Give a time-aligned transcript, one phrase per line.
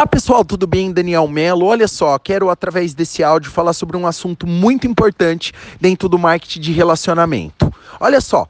[0.00, 0.90] Olá pessoal, tudo bem?
[0.90, 1.66] Daniel Melo.
[1.66, 6.58] Olha só, quero através desse áudio falar sobre um assunto muito importante dentro do marketing
[6.58, 7.70] de relacionamento.
[8.00, 8.48] Olha só,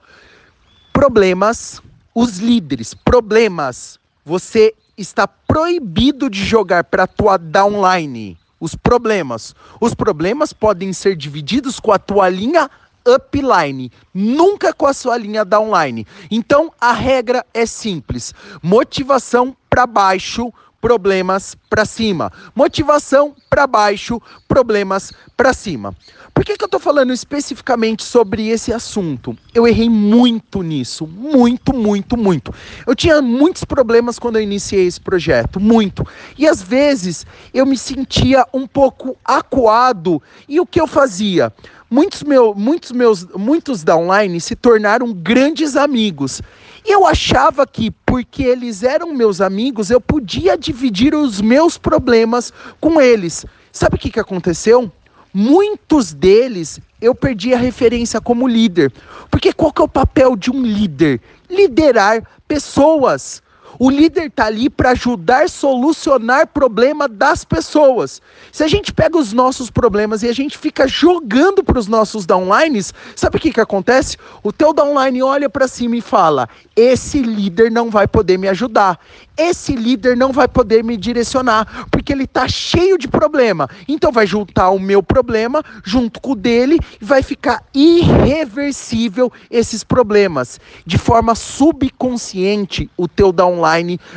[0.93, 1.83] problemas,
[2.15, 3.99] os líderes, problemas.
[4.25, 8.39] Você está proibido de jogar para a tua downline.
[8.61, 9.53] Os problemas.
[9.81, 12.71] Os problemas podem ser divididos com a tua linha
[13.05, 16.07] upline, nunca com a sua linha downline.
[16.31, 22.33] Então a regra é simples: motivação para baixo, problemas para cima.
[22.55, 25.95] Motivação para baixo, problemas para cima.
[26.33, 29.37] Por que, que eu estou falando especificamente sobre esse assunto?
[29.53, 32.55] Eu errei muito nisso, muito, muito, muito.
[32.87, 36.07] Eu tinha muitos problemas quando eu iniciei esse projeto, muito.
[36.39, 40.23] E às vezes eu me sentia um pouco acuado.
[40.49, 41.53] E o que eu fazia?
[41.91, 46.41] Muitos, meu, muitos meus, muitos da online se tornaram grandes amigos.
[46.87, 52.53] E eu achava que, porque eles eram meus amigos, eu podia dividir os meus problemas
[52.81, 53.45] com eles.
[53.73, 54.91] Sabe o que, que aconteceu?
[55.35, 58.93] Muitos deles eu perdi a referência como líder.
[59.29, 61.21] Porque qual que é o papel de um líder?
[61.49, 63.43] Liderar pessoas.
[63.79, 68.21] O líder está ali para ajudar a solucionar problema das pessoas.
[68.53, 72.27] Se a gente pega os nossos problemas e a gente fica jogando para os nossos
[72.27, 74.17] downlines, sabe o que, que acontece?
[74.43, 78.99] O teu downline olha para cima e fala: esse líder não vai poder me ajudar.
[79.37, 83.69] Esse líder não vai poder me direcionar, porque ele está cheio de problema.
[83.89, 89.83] Então vai juntar o meu problema junto com o dele e vai ficar irreversível esses
[89.83, 90.61] problemas.
[90.85, 93.60] De forma subconsciente, o teu downline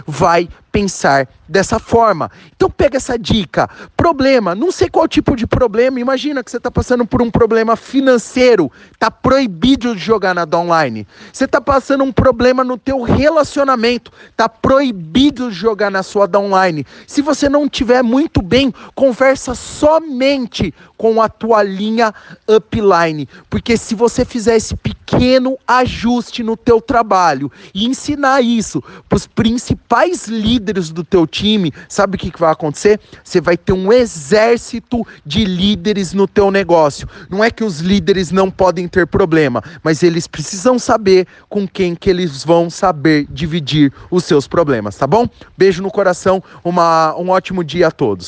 [0.07, 2.31] vai pensar dessa forma.
[2.55, 3.69] Então pega essa dica.
[3.95, 5.99] Problema, não sei qual tipo de problema.
[5.99, 11.07] Imagina que você está passando por um problema financeiro, está proibido de jogar na online.
[11.31, 16.85] Você está passando um problema no teu relacionamento, está proibido de jogar na sua online.
[17.05, 22.13] Se você não tiver muito bem, conversa somente com a tua linha
[22.47, 29.17] upline, porque se você fizer esse pequeno ajuste no teu trabalho e ensinar isso para
[29.17, 32.99] os principais líderes líderes do teu time, sabe o que, que vai acontecer?
[33.21, 37.07] Você vai ter um exército de líderes no teu negócio.
[37.29, 41.93] Não é que os líderes não podem ter problema, mas eles precisam saber com quem
[41.95, 45.27] que eles vão saber dividir os seus problemas, tá bom?
[45.57, 48.25] Beijo no coração, uma, um ótimo dia a todos.